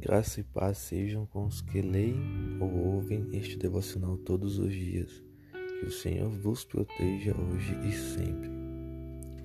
[0.00, 5.22] Graça e paz sejam com os que leem ou ouvem este devocional todos os dias.
[5.52, 8.48] Que o Senhor vos proteja hoje e sempre.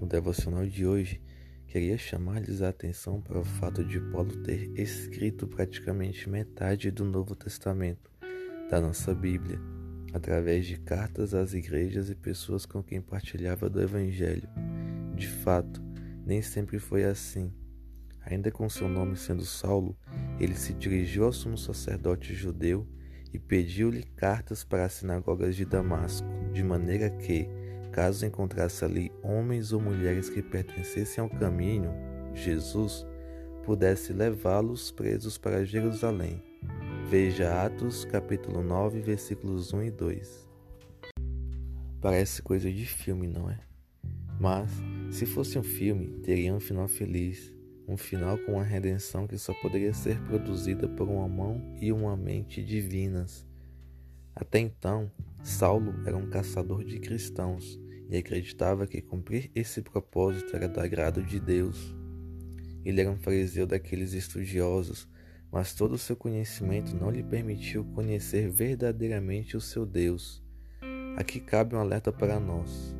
[0.00, 1.20] No devocional de hoje,
[1.66, 7.34] queria chamar-lhes a atenção para o fato de Paulo ter escrito praticamente metade do Novo
[7.34, 8.08] Testamento
[8.70, 9.58] da nossa Bíblia,
[10.12, 14.48] através de cartas às igrejas e pessoas com quem partilhava do Evangelho.
[15.16, 15.82] De fato,
[16.24, 17.52] nem sempre foi assim.
[18.26, 19.94] Ainda com seu nome sendo Saulo,
[20.38, 22.86] ele se dirigiu ao sumo sacerdote judeu
[23.32, 27.48] e pediu-lhe cartas para as sinagogas de Damasco, de maneira que,
[27.92, 31.90] caso encontrasse ali homens ou mulheres que pertencessem ao caminho,
[32.34, 33.06] Jesus,
[33.64, 36.42] pudesse levá-los presos para Jerusalém.
[37.08, 40.50] Veja Atos capítulo 9, versículos 1 e 2.
[42.00, 43.58] Parece coisa de filme, não é?
[44.38, 44.70] Mas,
[45.10, 47.53] se fosse um filme, teria um final feliz
[47.86, 52.16] um final com uma redenção que só poderia ser produzida por uma mão e uma
[52.16, 53.46] mente divinas.
[54.34, 55.10] Até então,
[55.42, 61.22] Saulo era um caçador de cristãos e acreditava que cumprir esse propósito era do agrado
[61.22, 61.94] de Deus.
[62.84, 65.08] Ele era um fariseu daqueles estudiosos,
[65.50, 70.42] mas todo o seu conhecimento não lhe permitiu conhecer verdadeiramente o seu Deus.
[71.16, 72.94] Aqui cabe um alerta para nós.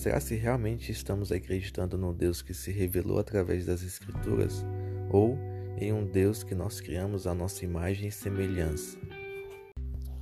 [0.00, 4.64] Será se realmente estamos acreditando no Deus que se revelou através das Escrituras
[5.10, 5.36] ou
[5.76, 8.98] em um Deus que nós criamos à nossa imagem e semelhança?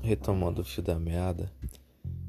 [0.02, 1.52] Retomando o fio da meada,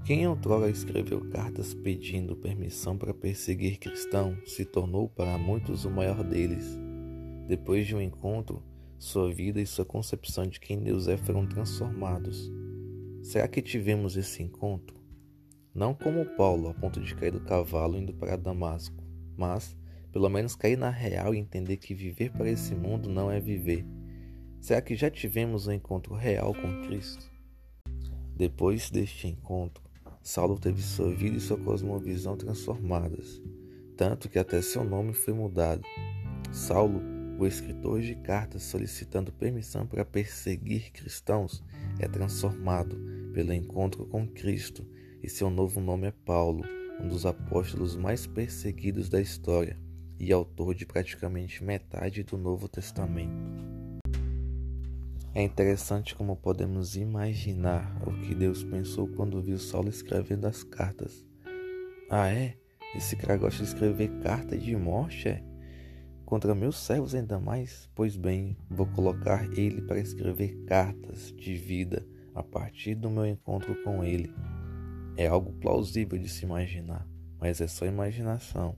[0.06, 6.24] quem outrora escreveu cartas pedindo permissão para perseguir cristão se tornou para muitos o maior
[6.24, 6.78] deles.
[7.48, 8.62] Depois de um encontro,
[9.00, 12.48] sua vida e sua concepção de quem Deus é foram transformados.
[13.24, 14.99] Será que tivemos esse encontro?
[15.74, 19.04] Não como Paulo, a ponto de cair do cavalo indo para Damasco,
[19.38, 19.78] mas
[20.12, 23.86] pelo menos cair na real e entender que viver para esse mundo não é viver.
[24.60, 27.30] Será que já tivemos um encontro real com Cristo?
[28.36, 29.84] Depois deste encontro,
[30.22, 33.42] Saulo teve sua vida e sua cosmovisão transformadas,
[33.96, 35.84] tanto que até seu nome foi mudado.
[36.52, 37.02] Saulo,
[37.38, 41.64] o escritor de cartas solicitando permissão para perseguir cristãos,
[42.00, 42.98] é transformado
[43.34, 44.86] pelo encontro com Cristo
[45.22, 46.64] e seu novo nome é Paulo,
[47.00, 49.80] um dos apóstolos mais perseguidos da história
[50.20, 53.60] e autor de praticamente metade do Novo Testamento.
[55.34, 61.26] É interessante como podemos imaginar o que Deus pensou quando viu Saulo escrevendo as cartas.
[62.10, 62.58] Ah, é?
[62.96, 65.44] Esse cara gosta de escrever carta de morte, é?
[66.26, 67.90] Contra meus servos ainda mais?
[67.96, 73.76] Pois bem, vou colocar ele para escrever cartas de vida a partir do meu encontro
[73.84, 74.34] com ele.
[75.20, 77.06] É algo plausível de se imaginar,
[77.38, 78.78] mas é só imaginação.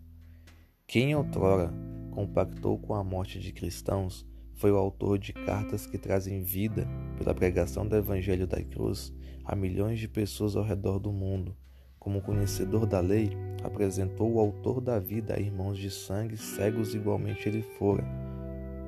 [0.88, 1.72] Quem outrora
[2.10, 4.26] compactou com a morte de cristãos
[4.56, 9.14] foi o autor de cartas que trazem vida pela pregação do Evangelho da Cruz
[9.46, 11.56] a milhões de pessoas ao redor do mundo.
[12.00, 13.30] Como conhecedor da lei,
[13.64, 18.04] apresentou o autor da vida a irmãos de sangue cegos igualmente ele fora.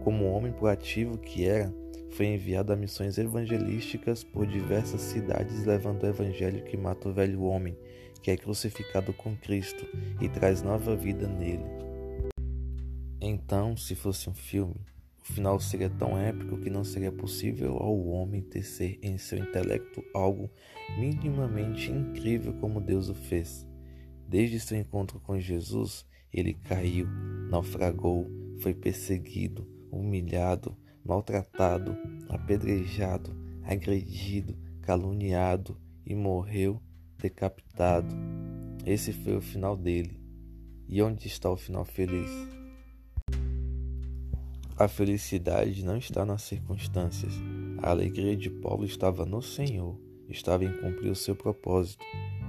[0.04, 1.72] Como homem proativo que era,
[2.14, 7.42] foi enviado a missões evangelísticas por diversas cidades, levando o evangelho que mata o velho
[7.42, 7.76] homem,
[8.22, 9.86] que é crucificado com Cristo
[10.22, 11.66] e traz nova vida nele.
[13.20, 14.76] Então, se fosse um filme,
[15.22, 20.04] o final seria tão épico que não seria possível ao homem tecer em seu intelecto
[20.14, 20.52] algo
[20.98, 23.68] minimamente incrível como Deus o fez.
[24.28, 27.08] Desde seu encontro com Jesus, ele caiu,
[27.50, 28.28] naufragou,
[28.60, 31.96] foi perseguido, humilhado, maltratado,
[32.30, 36.82] apedrejado, agredido, caluniado e morreu
[37.18, 38.14] decapitado.
[38.86, 40.20] Esse foi o final dele.
[40.88, 42.30] E onde está o final feliz?
[44.76, 47.34] A felicidade não está nas circunstâncias.
[47.82, 49.98] A alegria de Paulo estava no Senhor,
[50.28, 52.04] estava em cumprir o seu propósito.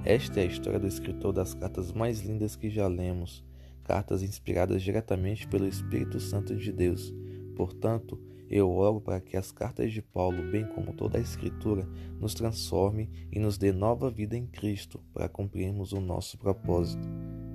[0.05, 3.45] Esta é a história do escritor das cartas mais lindas que já lemos,
[3.85, 7.15] cartas inspiradas diretamente pelo Espírito Santo de Deus.
[7.55, 8.19] Portanto,
[8.55, 11.89] eu oro para que as cartas de Paulo, bem como toda a Escritura,
[12.21, 17.03] nos transforme e nos dê nova vida em Cristo para cumprirmos o nosso propósito.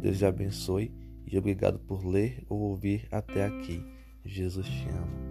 [0.01, 0.93] Deus te abençoe
[1.25, 3.81] e obrigado por ler ou ouvir até aqui.
[4.25, 5.28] Jesus te ama.